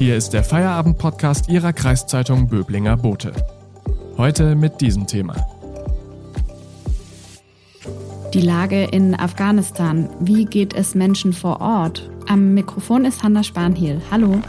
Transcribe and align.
Hier 0.00 0.16
ist 0.16 0.30
der 0.30 0.42
Feierabend-Podcast 0.42 1.50
Ihrer 1.50 1.74
Kreiszeitung 1.74 2.48
Böblinger 2.48 2.96
Bote. 2.96 3.34
Heute 4.16 4.54
mit 4.54 4.80
diesem 4.80 5.06
Thema. 5.06 5.36
Die 8.32 8.40
Lage 8.40 8.84
in 8.84 9.14
Afghanistan. 9.14 10.08
Wie 10.18 10.46
geht 10.46 10.72
es 10.72 10.94
Menschen 10.94 11.34
vor 11.34 11.60
Ort? 11.60 12.08
Am 12.26 12.54
Mikrofon 12.54 13.04
ist 13.04 13.22
Hanna 13.22 13.42
Spanhiel. 13.42 14.00
Hallo. 14.10 14.40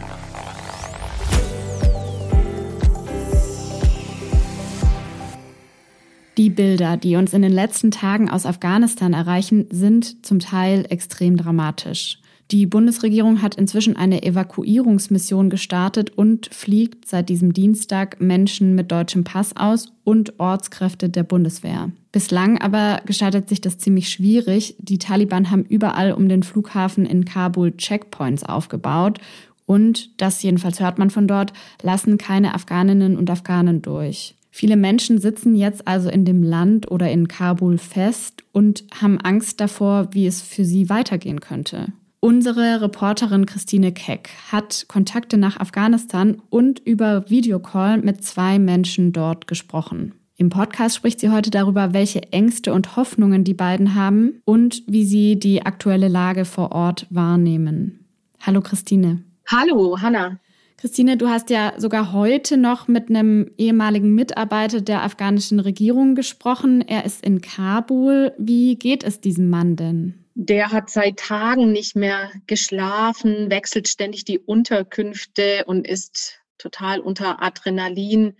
Die 6.37 6.49
Bilder, 6.49 6.95
die 6.95 7.17
uns 7.17 7.33
in 7.33 7.41
den 7.41 7.51
letzten 7.51 7.91
Tagen 7.91 8.29
aus 8.29 8.45
Afghanistan 8.45 9.11
erreichen, 9.11 9.67
sind 9.69 10.25
zum 10.25 10.39
Teil 10.39 10.85
extrem 10.89 11.35
dramatisch. 11.35 12.21
Die 12.51 12.65
Bundesregierung 12.65 13.41
hat 13.41 13.55
inzwischen 13.55 13.95
eine 13.95 14.23
Evakuierungsmission 14.23 15.49
gestartet 15.49 16.09
und 16.09 16.47
fliegt 16.53 17.07
seit 17.07 17.29
diesem 17.29 17.53
Dienstag 17.53 18.19
Menschen 18.19 18.75
mit 18.75 18.91
deutschem 18.91 19.23
Pass 19.23 19.55
aus 19.55 19.93
und 20.03 20.37
Ortskräfte 20.37 21.07
der 21.07 21.23
Bundeswehr. 21.23 21.91
Bislang 22.11 22.57
aber 22.57 23.03
gestaltet 23.05 23.47
sich 23.47 23.61
das 23.61 23.77
ziemlich 23.77 24.09
schwierig. 24.09 24.75
Die 24.79 24.97
Taliban 24.97 25.49
haben 25.49 25.63
überall 25.63 26.11
um 26.11 26.27
den 26.27 26.43
Flughafen 26.43 27.05
in 27.05 27.23
Kabul 27.23 27.71
Checkpoints 27.77 28.43
aufgebaut 28.43 29.19
und, 29.65 30.09
das 30.19 30.43
jedenfalls 30.43 30.81
hört 30.81 30.99
man 30.99 31.09
von 31.09 31.29
dort, 31.29 31.53
lassen 31.81 32.17
keine 32.17 32.53
Afghaninnen 32.53 33.15
und 33.15 33.29
Afghanen 33.29 33.81
durch. 33.81 34.35
Viele 34.49 34.75
Menschen 34.75 35.21
sitzen 35.21 35.55
jetzt 35.55 35.87
also 35.87 36.09
in 36.09 36.25
dem 36.25 36.43
Land 36.43 36.91
oder 36.91 37.09
in 37.09 37.29
Kabul 37.29 37.77
fest 37.77 38.43
und 38.51 38.83
haben 38.99 39.21
Angst 39.21 39.61
davor, 39.61 40.09
wie 40.11 40.27
es 40.27 40.41
für 40.41 40.65
sie 40.65 40.89
weitergehen 40.89 41.39
könnte. 41.39 41.93
Unsere 42.23 42.81
Reporterin 42.81 43.47
Christine 43.47 43.91
Keck 43.91 44.29
hat 44.51 44.85
Kontakte 44.87 45.39
nach 45.39 45.59
Afghanistan 45.59 46.39
und 46.51 46.77
über 46.77 47.27
Videocall 47.31 47.97
mit 47.97 48.23
zwei 48.23 48.59
Menschen 48.59 49.11
dort 49.11 49.47
gesprochen. 49.47 50.13
Im 50.37 50.49
Podcast 50.49 50.95
spricht 50.95 51.19
sie 51.19 51.31
heute 51.31 51.49
darüber, 51.49 51.93
welche 51.93 52.31
Ängste 52.31 52.73
und 52.75 52.95
Hoffnungen 52.95 53.43
die 53.43 53.55
beiden 53.55 53.95
haben 53.95 54.39
und 54.45 54.83
wie 54.85 55.03
sie 55.03 55.39
die 55.39 55.65
aktuelle 55.65 56.09
Lage 56.09 56.45
vor 56.45 56.73
Ort 56.73 57.07
wahrnehmen. 57.09 58.05
Hallo 58.39 58.61
Christine. 58.61 59.23
Hallo 59.47 59.99
Hanna. 59.99 60.39
Christine, 60.77 61.17
du 61.17 61.27
hast 61.27 61.49
ja 61.49 61.73
sogar 61.77 62.13
heute 62.13 62.55
noch 62.55 62.87
mit 62.87 63.09
einem 63.09 63.49
ehemaligen 63.57 64.13
Mitarbeiter 64.13 64.81
der 64.81 65.01
afghanischen 65.01 65.59
Regierung 65.59 66.13
gesprochen. 66.13 66.81
Er 66.81 67.03
ist 67.03 67.25
in 67.25 67.41
Kabul. 67.41 68.31
Wie 68.37 68.75
geht 68.75 69.03
es 69.03 69.21
diesem 69.21 69.49
Mann 69.49 69.75
denn? 69.75 70.20
Der 70.33 70.71
hat 70.71 70.89
seit 70.89 71.17
Tagen 71.17 71.71
nicht 71.71 71.95
mehr 71.95 72.31
geschlafen, 72.47 73.49
wechselt 73.49 73.87
ständig 73.87 74.23
die 74.23 74.39
Unterkünfte 74.39 75.65
und 75.65 75.85
ist 75.85 76.39
total 76.57 76.99
unter 77.01 77.41
Adrenalin. 77.41 78.37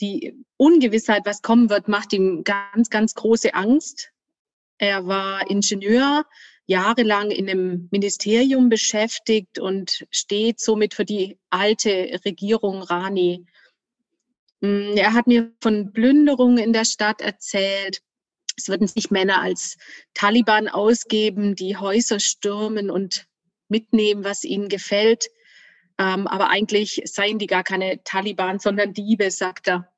Die 0.00 0.34
Ungewissheit, 0.56 1.22
was 1.24 1.40
kommen 1.40 1.70
wird, 1.70 1.88
macht 1.88 2.12
ihm 2.12 2.44
ganz, 2.44 2.90
ganz 2.90 3.14
große 3.14 3.54
Angst. 3.54 4.10
Er 4.78 5.06
war 5.06 5.48
Ingenieur, 5.48 6.26
jahrelang 6.66 7.30
in 7.30 7.48
einem 7.48 7.88
Ministerium 7.90 8.68
beschäftigt 8.68 9.58
und 9.58 10.06
steht 10.10 10.60
somit 10.60 10.94
für 10.94 11.04
die 11.04 11.38
alte 11.50 12.20
Regierung 12.24 12.82
Rani. 12.82 13.46
Mm, 14.60 14.96
er 14.96 15.12
hat 15.12 15.26
mir 15.26 15.52
von 15.62 15.92
Plünderungen 15.92 16.58
in 16.58 16.72
der 16.72 16.84
Stadt 16.84 17.20
erzählt. 17.20 18.00
Es 18.56 18.68
würden 18.68 18.86
sich 18.86 19.10
Männer 19.10 19.40
als 19.40 19.76
Taliban 20.14 20.68
ausgeben, 20.68 21.56
die 21.56 21.76
Häuser 21.76 22.20
stürmen 22.20 22.90
und 22.90 23.26
mitnehmen, 23.68 24.24
was 24.24 24.44
ihnen 24.44 24.68
gefällt. 24.68 25.28
Ähm, 25.98 26.26
aber 26.26 26.50
eigentlich 26.50 27.02
seien 27.04 27.38
die 27.38 27.46
gar 27.46 27.64
keine 27.64 28.02
Taliban, 28.04 28.58
sondern 28.58 28.92
Diebe, 28.92 29.30
sagt 29.30 29.68
er. 29.68 29.88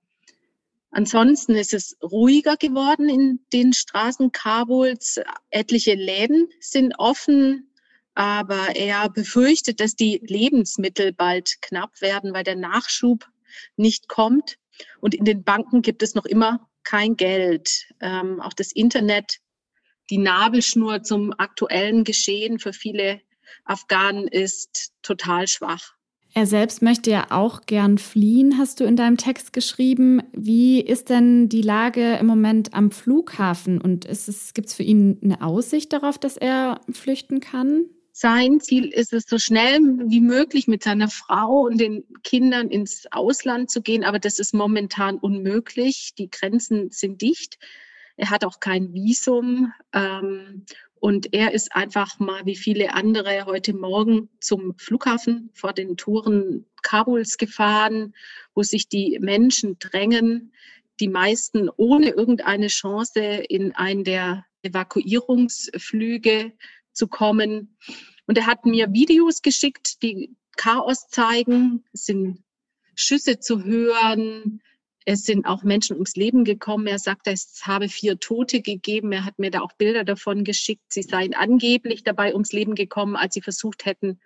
Ansonsten 0.91 1.55
ist 1.55 1.75
es 1.75 1.97
ruhiger 2.03 2.57
geworden 2.57 3.09
in 3.09 3.41
den 3.53 3.73
Straßen 3.73 4.33
Kabuls. 4.33 5.21
Etliche 5.51 5.95
Läden 5.95 6.49
sind 6.61 6.95
offen, 6.99 7.71
aber 8.15 8.77
er 8.77 9.11
befürchtet, 9.11 9.81
dass 9.81 9.95
die 9.95 10.23
Lebensmittel 10.25 11.13
bald 11.13 11.61
knapp 11.61 12.01
werden, 12.01 12.33
weil 12.33 12.45
der 12.45 12.57
Nachschub 12.57 13.27
nicht 13.77 14.09
kommt. 14.09 14.59
Und 15.01 15.15
in 15.15 15.25
den 15.25 15.45
Banken 15.45 15.83
gibt 15.83 16.03
es 16.03 16.15
noch 16.15 16.25
immer 16.25 16.67
kein 16.87 17.17
Geld. 17.17 17.87
Ähm, 18.01 18.41
auch 18.41 18.55
das 18.55 18.73
Internet, 18.73 19.39
die 20.09 20.19
Nabelschnur 20.19 21.03
zum 21.03 21.35
aktuellen 21.37 22.05
Geschehen 22.05 22.59
für 22.59 22.73
viele 22.73 23.21
Afghanen 23.65 24.29
ist 24.29 24.93
total 25.03 25.49
schwach. 25.49 25.93
Er 26.33 26.47
selbst 26.47 26.83
möchte 26.83 27.11
ja 27.11 27.29
auch 27.31 27.63
gern 27.63 27.97
fliehen, 27.97 28.59
hast 28.59 28.81
du 28.81 28.85
in 28.85 28.95
deinem 28.95 29.17
Text 29.17 29.55
geschrieben. 29.55 30.23
Wie 30.33 30.81
ist 30.81 31.09
denn 31.09 31.49
die 31.49 31.63
Lage 31.63 32.17
im 32.17 32.27
Moment 32.27 32.75
am 32.75 32.91
Flughafen 32.91 33.81
und 33.81 34.07
gibt 34.55 34.69
es 34.69 34.75
für 34.75 34.83
ihn 34.83 35.19
eine 35.25 35.41
Aussicht 35.41 35.95
darauf, 35.95 36.19
dass 36.19 36.37
er 36.37 36.83
flüchten 36.93 37.41
kann? 37.41 37.87
Sein 38.19 38.61
Ziel 38.61 38.87
ist 38.87 39.13
es, 39.13 39.25
so 39.29 39.37
schnell 39.37 39.79
wie 40.07 40.23
möglich 40.23 40.69
mit 40.69 40.83
seiner 40.83 41.11
Frau 41.11 41.67
und 41.67 41.79
den 41.79 42.03
Kindern 42.23 42.71
ins 42.71 43.05
Ausland 43.11 43.71
zu 43.71 43.83
gehen, 43.83 44.05
aber 44.05 44.19
das 44.19 44.39
ist 44.39 44.55
momentan 44.55 45.19
unmöglich. 45.19 46.15
Die 46.17 46.31
Grenzen 46.31 46.91
sind 46.91 47.21
dicht. 47.21 47.59
Er 48.17 48.31
hat 48.31 48.47
auch 48.47 48.59
kein 48.59 48.95
Visum. 48.95 49.71
Ähm, 49.93 50.65
und 50.99 51.35
er 51.35 51.53
ist 51.53 51.77
einfach 51.77 52.19
mal 52.19 52.47
wie 52.47 52.57
viele 52.57 52.95
andere 52.95 53.45
heute 53.45 53.75
Morgen 53.75 54.31
zum 54.41 54.73
Flughafen 54.79 55.51
vor 55.53 55.75
den 55.75 55.99
Touren 55.99 56.65
Kabuls 56.83 57.37
gefahren, 57.37 58.15
wo 58.55 58.63
sich 58.63 58.89
die 58.89 59.19
Menschen 59.21 59.79
drängen, 59.79 60.55
die 61.01 61.09
meisten 61.09 61.69
ohne 61.77 62.09
irgendeine 62.13 62.69
Chance 62.69 63.21
in 63.21 63.73
einen 63.73 64.05
der 64.05 64.47
Evakuierungsflüge 64.63 66.53
zu 66.97 67.07
kommen. 67.07 67.77
Und 68.27 68.39
er 68.39 68.47
hat 68.47 68.67
mir 68.67 68.93
Videos 68.93 69.43
geschickt, 69.43 70.03
die 70.03 70.35
Chaos 70.57 71.09
zeigen. 71.09 71.85
Es 71.93 72.07
sind 72.07 72.43
Schüsse 72.95 73.39
zu 73.39 73.63
hören, 73.63 74.61
es 75.09 75.23
sind 75.23 75.47
auch 75.47 75.63
Menschen 75.63 75.95
ums 75.95 76.17
Leben 76.17 76.43
gekommen. 76.43 76.89
Er 76.89 76.99
sagt, 76.99 77.29
es 77.29 77.63
habe 77.65 77.89
vier 77.89 78.19
Tote 78.19 78.61
gegeben. 78.61 79.13
Er 79.13 79.25
hat 79.25 79.39
mir 79.39 79.53
da 79.53 79.61
auch 79.61 79.73
Bilder 79.75 80.03
davon 80.03 80.43
geschickt. 80.43 80.83
Sie 80.89 81.03
seien 81.03 81.33
angeblich 81.33 82.03
dabei 82.03 82.33
ums 82.33 82.53
Leben 82.53 82.75
gekommen, 82.75 83.15
als 83.15 83.35
sie 83.35 83.41
versucht 83.41 83.85
hätten, 83.87 84.19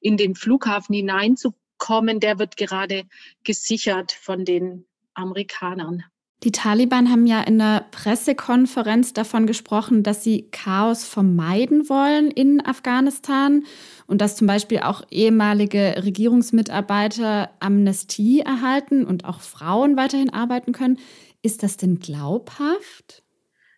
in 0.00 0.18
den 0.18 0.34
Flughafen 0.34 0.94
hineinzukommen. 0.94 2.20
Der 2.20 2.38
wird 2.38 2.58
gerade 2.58 3.04
gesichert 3.42 4.12
von 4.12 4.44
den 4.44 4.84
Amerikanern. 5.14 6.04
Die 6.44 6.52
Taliban 6.52 7.10
haben 7.10 7.26
ja 7.26 7.40
in 7.40 7.58
der 7.58 7.86
Pressekonferenz 7.90 9.12
davon 9.12 9.46
gesprochen, 9.46 10.04
dass 10.04 10.22
sie 10.22 10.48
Chaos 10.52 11.04
vermeiden 11.04 11.88
wollen 11.88 12.30
in 12.30 12.64
Afghanistan 12.64 13.64
und 14.06 14.20
dass 14.20 14.36
zum 14.36 14.46
Beispiel 14.46 14.80
auch 14.80 15.02
ehemalige 15.10 15.96
Regierungsmitarbeiter 16.04 17.50
Amnestie 17.58 18.40
erhalten 18.40 19.04
und 19.04 19.24
auch 19.24 19.40
Frauen 19.40 19.96
weiterhin 19.96 20.30
arbeiten 20.30 20.70
können. 20.70 20.98
Ist 21.42 21.64
das 21.64 21.76
denn 21.76 21.98
glaubhaft? 21.98 23.24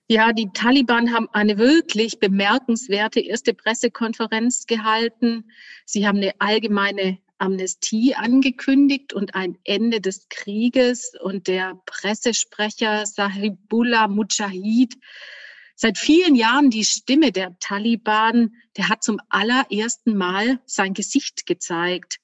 Ja, 0.06 0.32
die 0.34 0.50
Taliban 0.53 1.15
haben 1.15 1.28
eine 1.32 1.56
wirklich 1.56 2.19
bemerkenswerte 2.19 3.21
erste 3.21 3.54
Pressekonferenz 3.54 4.66
gehalten. 4.66 5.44
Sie 5.87 6.06
haben 6.06 6.19
eine 6.19 6.32
allgemeine 6.41 7.19
Amnestie 7.41 8.15
angekündigt 8.15 9.12
und 9.12 9.34
ein 9.34 9.56
Ende 9.65 10.01
des 10.01 10.28
Krieges. 10.28 11.12
Und 11.21 11.49
der 11.49 11.81
Pressesprecher 11.87 13.06
Sahibullah 13.06 14.09
Mujahid, 14.09 14.97
seit 15.75 15.99
vielen 15.99 16.34
Jahren 16.34 16.71
die 16.71 16.84
Stimme 16.84 17.33
der 17.33 17.59
Taliban, 17.59 18.55
der 18.77 18.89
hat 18.89 19.03
zum 19.03 19.19
allerersten 19.28 20.16
Mal 20.16 20.60
sein 20.66 20.95
Gesicht 20.95 21.47
gezeigt. 21.47 22.19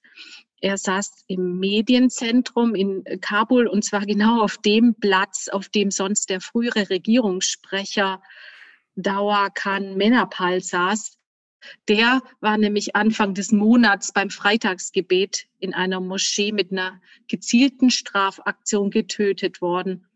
Er 0.61 0.79
saß 0.79 1.25
im 1.27 1.59
Medienzentrum 1.59 2.75
in 2.75 3.05
Kabul 3.21 3.67
und 3.67 3.85
zwar 3.85 4.07
genau 4.07 4.43
auf 4.43 4.59
dem 4.59 4.95
Platz, 4.95 5.49
auf 5.49 5.69
dem 5.69 5.91
sonst 5.91 6.31
der 6.31 6.41
frühere 6.41 6.89
Regierungssprecher 6.91 8.23
Dawa 8.97 9.51
Khan 9.51 9.97
Menapal 9.97 10.62
saß. 10.62 11.16
Der 11.89 12.23
war 12.41 12.59
nämlich 12.59 12.97
Anfang 12.97 13.35
des 13.35 13.53
Monats 13.53 14.13
beim 14.13 14.31
Freitagsgebet 14.31 15.47
in 15.59 15.75
einer 15.75 16.01
Moschee 16.01 16.53
mit 16.53 16.73
einer 16.73 17.01
gezielten 17.29 17.91
Strafaktion 17.91 18.91
getötet 18.91 19.61
worden. 19.61 20.07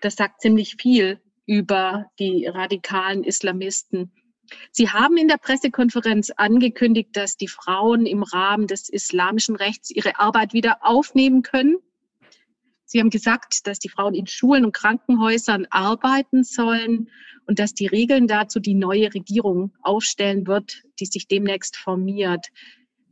Das 0.00 0.16
sagt 0.16 0.40
ziemlich 0.40 0.76
viel 0.80 1.20
über 1.46 2.06
die 2.18 2.46
radikalen 2.46 3.24
Islamisten. 3.24 4.12
Sie 4.70 4.90
haben 4.90 5.16
in 5.16 5.28
der 5.28 5.36
Pressekonferenz 5.36 6.30
angekündigt, 6.30 7.10
dass 7.12 7.36
die 7.36 7.48
Frauen 7.48 8.06
im 8.06 8.22
Rahmen 8.22 8.66
des 8.66 8.88
islamischen 8.88 9.56
Rechts 9.56 9.90
ihre 9.90 10.18
Arbeit 10.18 10.52
wieder 10.52 10.78
aufnehmen 10.80 11.42
können. 11.42 11.76
Sie 12.90 13.00
haben 13.00 13.10
gesagt, 13.10 13.66
dass 13.66 13.78
die 13.78 13.90
Frauen 13.90 14.14
in 14.14 14.26
Schulen 14.26 14.64
und 14.64 14.72
Krankenhäusern 14.72 15.66
arbeiten 15.68 16.42
sollen 16.42 17.10
und 17.46 17.58
dass 17.58 17.74
die 17.74 17.86
Regeln 17.86 18.26
dazu 18.26 18.60
die 18.60 18.74
neue 18.74 19.12
Regierung 19.12 19.74
aufstellen 19.82 20.46
wird, 20.46 20.82
die 20.98 21.04
sich 21.04 21.28
demnächst 21.28 21.76
formiert. 21.76 22.46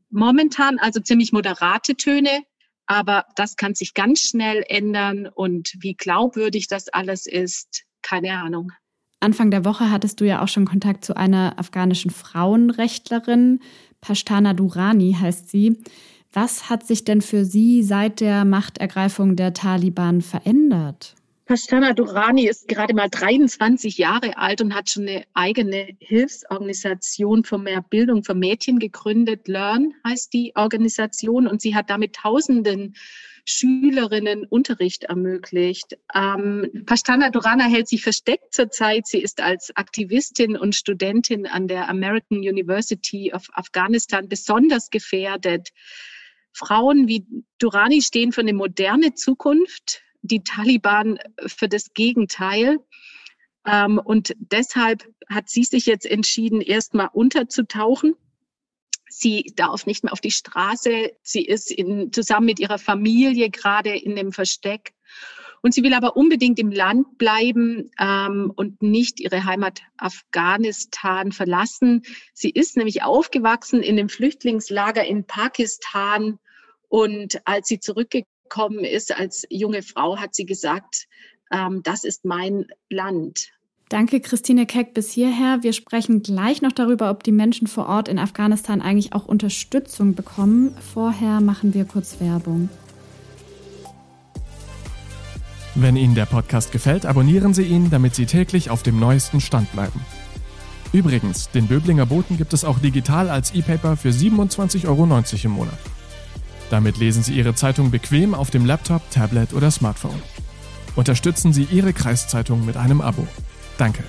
momentan 0.09 0.79
also 0.79 1.01
ziemlich 1.01 1.33
moderate 1.33 1.95
Töne, 1.95 2.43
aber 2.87 3.27
das 3.35 3.57
kann 3.57 3.75
sich 3.75 3.93
ganz 3.93 4.21
schnell 4.21 4.65
ändern 4.67 5.29
und 5.29 5.75
wie 5.81 5.95
glaubwürdig 5.95 6.69
das 6.69 6.89
alles 6.89 7.27
ist, 7.27 7.85
keine 8.01 8.33
Ahnung. 8.39 8.73
Anfang 9.21 9.51
der 9.51 9.67
Woche 9.67 9.91
hattest 9.91 10.21
du 10.21 10.25
ja 10.25 10.43
auch 10.43 10.49
schon 10.49 10.65
Kontakt 10.65 11.05
zu 11.05 11.17
einer 11.17 11.59
afghanischen 11.59 12.11
Frauenrechtlerin. 12.11 13.61
Pashtana 14.01 14.55
Durani 14.55 15.17
heißt 15.21 15.51
sie. 15.51 15.83
Was 16.39 16.69
hat 16.69 16.87
sich 16.87 17.03
denn 17.03 17.23
für 17.23 17.47
sie 17.47 17.83
seit 17.83 18.21
der 18.21 18.45
Machtergreifung 18.45 19.37
der 19.37 19.55
Taliban 19.55 20.21
verändert? 20.21 21.15
Pashtana 21.47 21.95
Durani 21.95 22.47
ist 22.47 22.69
gerade 22.69 22.93
mal 22.93 23.09
23 23.09 23.97
Jahre 23.97 24.37
alt 24.37 24.61
und 24.61 24.75
hat 24.75 24.91
schon 24.91 25.09
eine 25.09 25.25
eigene 25.33 25.97
Hilfsorganisation 25.99 27.43
für 27.43 27.57
mehr 27.57 27.81
Bildung 27.81 28.23
für 28.23 28.35
Mädchen 28.35 28.79
gegründet. 28.79 29.49
Learn 29.49 29.95
heißt 30.07 30.31
die 30.35 30.53
Organisation 30.57 31.47
und 31.47 31.63
sie 31.63 31.75
hat 31.75 31.89
damit 31.89 32.17
Tausenden 32.17 32.97
Schülerinnen 33.47 34.45
Unterricht 34.45 35.05
ermöglicht. 35.05 35.97
Ähm, 36.15 36.83
Pashtana 36.85 37.31
Durana 37.31 37.65
hält 37.65 37.89
sich 37.89 38.03
versteckt 38.03 38.53
zurzeit. 38.53 39.07
Sie 39.07 39.23
ist 39.23 39.41
als 39.41 39.75
Aktivistin 39.75 40.55
und 40.55 40.75
Studentin 40.75 41.47
an 41.47 41.67
der 41.67 41.89
American 41.89 42.41
University 42.41 43.33
of 43.33 43.47
Afghanistan 43.55 44.29
besonders 44.29 44.91
gefährdet. 44.91 45.71
Frauen 46.57 47.07
wie 47.07 47.27
Durani 47.59 48.01
stehen 48.01 48.33
für 48.33 48.41
eine 48.41 48.55
moderne 48.55 49.15
Zukunft 49.15 50.03
die 50.23 50.43
Taliban 50.43 51.19
für 51.47 51.69
das 51.69 51.93
Gegenteil. 51.95 52.79
Ähm, 53.67 54.01
und 54.03 54.35
deshalb 54.39 55.05
hat 55.29 55.49
sie 55.49 55.65
sich 55.65 55.87
jetzt 55.87 56.07
entschieden, 56.07 56.61
erstmal 56.61 57.09
unterzutauchen. 57.13 58.15
Sie 59.09 59.53
darf 59.55 59.87
nicht 59.87 60.05
mehr 60.05 60.13
auf 60.13 60.21
die 60.21 60.31
Straße. 60.31 61.13
Sie 61.23 61.45
ist 61.45 61.71
in, 61.71 62.13
zusammen 62.13 62.47
mit 62.47 62.59
ihrer 62.59 62.79
Familie 62.79 63.51
gerade 63.51 63.97
in 63.97 64.17
dem 64.17 64.33
Versteck. 64.33 64.93
Und 65.63 65.73
sie 65.73 65.83
will 65.83 65.95
aber 65.95 66.17
unbedingt 66.17 66.59
im 66.59 66.71
Land 66.71 67.19
bleiben 67.19 67.91
ähm, 67.99 68.53
und 68.55 68.83
nicht 68.83 69.21
ihre 69.21 69.45
Heimat 69.45 69.81
Afghanistan 69.97 71.33
verlassen. 71.33 72.03
Sie 72.35 72.51
ist 72.51 72.77
nämlich 72.77 73.03
aufgewachsen 73.03 73.83
in 73.83 73.97
dem 73.97 74.09
Flüchtlingslager 74.09 75.05
in 75.05 75.27
Pakistan. 75.27 76.39
Und 76.89 77.41
als 77.45 77.69
sie 77.69 77.81
zurückgekommen 77.81 78.31
gekommen 78.49 78.85
ist 78.85 79.17
als 79.17 79.45
junge 79.51 79.83
Frau, 79.83 80.19
hat 80.19 80.35
sie 80.35 80.47
gesagt, 80.47 81.07
ähm, 81.53 81.83
das 81.83 82.05
ist 82.05 82.25
mein 82.25 82.67
Land. 82.91 83.51
Danke, 83.89 84.21
Christine 84.21 84.67
Keck, 84.67 84.95
bis 84.95 85.13
hierher. 85.13 85.59
Wir 85.63 85.73
sprechen 85.73 86.23
gleich 86.23 86.61
noch 86.61 86.73
darüber, 86.73 87.11
ob 87.11 87.23
die 87.23 87.33
Menschen 87.33 87.69
vor 87.69 87.87
Ort 87.87 88.09
in 88.09 88.19
Afghanistan 88.19 88.81
eigentlich 88.81 89.13
auch 89.13 89.27
Unterstützung 89.27 90.15
bekommen. 90.15 90.77
Vorher 90.93 91.41
machen 91.41 91.73
wir 91.73 91.85
kurz 91.85 92.21
Werbung. 92.21 92.69
Wenn 95.77 95.95
Ihnen 95.95 96.15
der 96.15 96.27
Podcast 96.27 96.73
gefällt, 96.73 97.07
abonnieren 97.07 97.55
Sie 97.55 97.65
ihn, 97.65 97.91
damit 97.91 98.15
Sie 98.15 98.27
täglich 98.27 98.71
auf 98.71 98.83
dem 98.83 98.99
neuesten 98.99 99.41
Stand 99.41 99.71
bleiben. 99.73 100.01
Übrigens, 100.93 101.51
den 101.51 101.69
Böblinger 101.69 102.07
Boten 102.07 102.39
gibt 102.39 102.55
es 102.55 102.65
auch 102.65 102.79
digital 102.79 103.29
als 103.29 103.55
E-Paper 103.55 103.97
für 103.97 104.09
27,90 104.09 104.89
Euro 104.89 105.05
im 105.05 105.51
Monat. 105.51 105.79
Damit 106.71 106.99
lesen 106.99 107.23
Sie 107.23 107.35
Ihre 107.35 107.55
Zeitung 107.55 107.91
bequem 107.91 108.35
auf 108.35 108.51
dem 108.51 108.67
Laptop, 108.67 109.03
Tablet 109.11 109.53
oder 109.53 109.71
Smartphone. 109.71 110.21
Unterstützen 110.97 111.53
Sie 111.53 111.69
Ihre 111.71 111.93
Kreiszeitung 111.93 112.67
mit 112.67 112.77
einem 112.77 113.01
Abo. 113.01 113.27
Danke. 113.79 114.03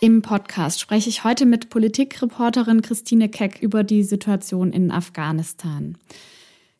Im 0.00 0.22
Podcast 0.22 0.80
spreche 0.80 1.08
ich 1.08 1.24
heute 1.24 1.46
mit 1.46 1.70
Politikreporterin 1.70 2.82
Christine 2.82 3.28
Keck 3.28 3.60
über 3.60 3.82
die 3.82 4.02
Situation 4.02 4.72
in 4.72 4.90
Afghanistan. 4.90 5.96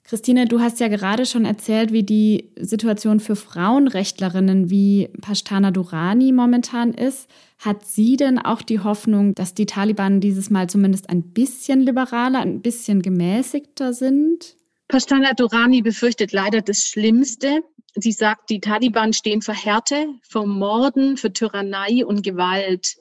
Christine, 0.09 0.47
du 0.47 0.61
hast 0.61 0.79
ja 0.79 0.87
gerade 0.87 1.27
schon 1.27 1.45
erzählt, 1.45 1.93
wie 1.93 2.05
die 2.05 2.53
Situation 2.55 3.19
für 3.19 3.35
Frauenrechtlerinnen 3.35 4.71
wie 4.71 5.09
Pashtana 5.21 5.73
Durani 5.73 6.31
momentan 6.31 6.95
ist. 6.95 7.29
Hat 7.59 7.85
sie 7.85 8.17
denn 8.17 8.39
auch 8.39 8.63
die 8.63 8.79
Hoffnung, 8.79 9.35
dass 9.35 9.55
die 9.55 9.67
Taliban 9.67 10.21
dieses 10.21 10.49
Mal 10.49 10.71
zumindest 10.71 11.11
ein 11.11 11.33
bisschen 11.33 11.81
liberaler, 11.81 12.39
ein 12.39 12.63
bisschen 12.63 13.03
gemäßigter 13.03 13.93
sind? 13.93 14.57
Pashtana 14.87 15.33
Durani 15.33 15.83
befürchtet 15.83 16.31
leider 16.31 16.61
das 16.61 16.83
Schlimmste. 16.85 17.63
Sie 17.97 18.13
sagt, 18.13 18.51
die 18.51 18.61
Taliban 18.61 19.13
stehen 19.13 19.43
für 19.43 19.55
Härte, 19.55 20.07
für 20.23 20.47
Morden, 20.47 21.17
für 21.17 21.33
Tyrannei 21.33 22.07
und 22.07 22.23
Gewalt. 22.23 22.95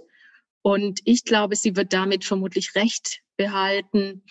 Und 0.64 1.02
ich 1.06 1.24
glaube, 1.24 1.56
sie 1.56 1.76
wird 1.76 1.94
damit 1.94 2.26
vermutlich 2.26 2.74
recht 2.74 3.20
behalten 3.38 4.24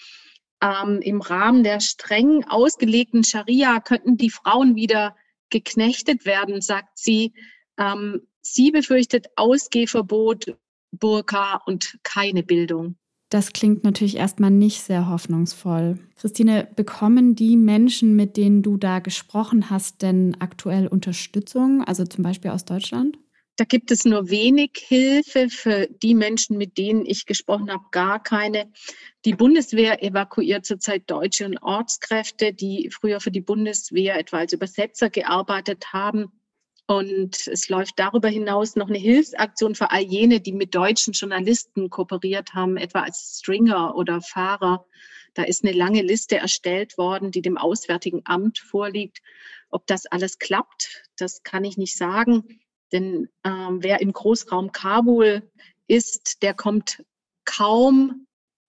ähm, 0.64 1.00
im 1.02 1.20
Rahmen 1.20 1.62
der 1.62 1.80
streng 1.80 2.44
ausgelegten 2.48 3.22
Scharia 3.22 3.80
könnten 3.80 4.16
die 4.16 4.30
Frauen 4.30 4.76
wieder 4.76 5.14
geknechtet 5.50 6.24
werden, 6.24 6.60
sagt 6.62 6.98
sie. 6.98 7.34
Ähm, 7.78 8.22
sie 8.40 8.70
befürchtet 8.70 9.26
Ausgehverbot, 9.36 10.56
Burka 10.90 11.60
und 11.66 11.98
keine 12.02 12.42
Bildung. 12.42 12.96
Das 13.28 13.52
klingt 13.52 13.84
natürlich 13.84 14.16
erstmal 14.16 14.50
nicht 14.50 14.82
sehr 14.82 15.08
hoffnungsvoll. 15.08 15.98
Christine, 16.16 16.68
bekommen 16.76 17.34
die 17.34 17.56
Menschen, 17.56 18.14
mit 18.14 18.36
denen 18.36 18.62
du 18.62 18.76
da 18.76 19.00
gesprochen 19.00 19.70
hast, 19.70 20.02
denn 20.02 20.36
aktuell 20.38 20.86
Unterstützung, 20.86 21.82
also 21.82 22.04
zum 22.04 22.22
Beispiel 22.22 22.52
aus 22.52 22.64
Deutschland? 22.64 23.18
Da 23.56 23.64
gibt 23.64 23.92
es 23.92 24.04
nur 24.04 24.30
wenig 24.30 24.72
Hilfe 24.76 25.48
für 25.48 25.86
die 26.02 26.14
Menschen, 26.14 26.58
mit 26.58 26.76
denen 26.76 27.06
ich 27.06 27.24
gesprochen 27.24 27.70
habe, 27.70 27.84
gar 27.92 28.20
keine. 28.20 28.72
Die 29.24 29.34
Bundeswehr 29.34 30.02
evakuiert 30.02 30.66
zurzeit 30.66 31.08
Deutsche 31.08 31.46
und 31.46 31.62
Ortskräfte, 31.62 32.52
die 32.52 32.90
früher 32.90 33.20
für 33.20 33.30
die 33.30 33.40
Bundeswehr 33.40 34.18
etwa 34.18 34.38
als 34.38 34.52
Übersetzer 34.52 35.08
gearbeitet 35.08 35.92
haben. 35.92 36.32
Und 36.86 37.46
es 37.46 37.68
läuft 37.68 37.98
darüber 37.98 38.28
hinaus 38.28 38.74
noch 38.74 38.88
eine 38.88 38.98
Hilfsaktion 38.98 39.76
für 39.76 39.92
all 39.92 40.02
jene, 40.02 40.40
die 40.40 40.52
mit 40.52 40.74
deutschen 40.74 41.12
Journalisten 41.12 41.90
kooperiert 41.90 42.54
haben, 42.54 42.76
etwa 42.76 43.02
als 43.02 43.38
Stringer 43.38 43.94
oder 43.94 44.20
Fahrer. 44.20 44.84
Da 45.34 45.44
ist 45.44 45.64
eine 45.64 45.72
lange 45.72 46.02
Liste 46.02 46.36
erstellt 46.36 46.98
worden, 46.98 47.30
die 47.30 47.40
dem 47.40 47.56
Auswärtigen 47.56 48.22
Amt 48.24 48.58
vorliegt. 48.58 49.22
Ob 49.70 49.86
das 49.86 50.06
alles 50.06 50.38
klappt, 50.38 51.04
das 51.16 51.42
kann 51.44 51.64
ich 51.64 51.78
nicht 51.78 51.96
sagen. 51.96 52.60
Denn 52.94 53.28
ähm, 53.42 53.82
wer 53.82 54.00
im 54.00 54.12
Großraum 54.12 54.70
Kabul 54.70 55.42
ist, 55.88 56.42
der 56.42 56.54
kommt 56.54 57.04
kaum 57.44 58.26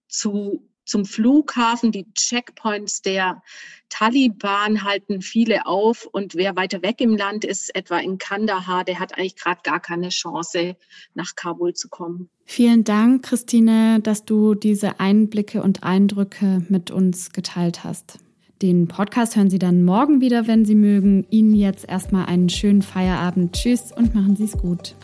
zu, 0.10 0.68
zum 0.84 1.06
Flughafen. 1.06 1.92
Die 1.92 2.12
Checkpoints 2.16 3.04
der 3.04 3.44
Taliban 3.90 4.84
halten 4.84 5.22
viele 5.22 5.68
auf. 5.68 6.08
Und 6.12 6.34
wer 6.34 6.56
weiter 6.56 6.82
weg 6.82 7.02
im 7.02 7.16
Land 7.16 7.46
ist, 7.46 7.74
etwa 7.76 8.00
in 8.00 8.18
Kandahar, 8.18 8.84
der 8.84 9.00
hat 9.00 9.16
eigentlich 9.16 9.36
gerade 9.36 9.62
gar 9.64 9.80
keine 9.80 10.10
Chance, 10.10 10.76
nach 11.14 11.36
Kabul 11.36 11.76
zu 11.76 11.88
kommen. 11.88 12.30
Vielen 12.46 12.84
Dank, 12.84 13.26
Christine, 13.26 14.00
dass 14.02 14.26
du 14.26 14.56
diese 14.56 15.00
Einblicke 15.00 15.62
und 15.62 15.84
Eindrücke 15.84 16.66
mit 16.68 16.90
uns 16.90 17.32
geteilt 17.32 17.84
hast. 17.84 18.18
Den 18.62 18.88
Podcast 18.88 19.36
hören 19.36 19.50
Sie 19.50 19.60
dann 19.60 19.84
morgen 19.84 20.22
wieder, 20.22 20.48
wenn 20.48 20.64
Sie 20.64 20.76
mögen. 20.76 21.26
Ihnen 21.30 21.56
jetzt 21.56 21.90
erstmal 21.90 22.28
einen 22.28 22.48
schönen 22.48 22.82
Feierabend. 22.82 23.54
Tschüss 23.54 23.92
und 23.92 24.16
machen 24.16 24.38
Sie 24.38 24.46
es 24.46 24.58
gut. 24.58 24.96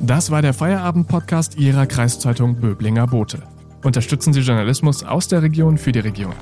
Das 0.00 0.32
war 0.32 0.42
der 0.42 0.52
Feierabend-Podcast 0.52 1.56
Ihrer 1.58 1.86
Kreiszeitung 1.86 2.56
Böblinger 2.56 3.06
Bote. 3.06 3.44
Unterstützen 3.84 4.32
Sie 4.32 4.40
Journalismus 4.40 5.04
aus 5.04 5.28
der 5.28 5.42
Region 5.42 5.78
für 5.78 5.92
die 5.92 6.00
Region. 6.00 6.34